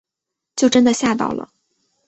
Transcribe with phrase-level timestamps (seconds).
[0.55, 1.51] 就真的吓到了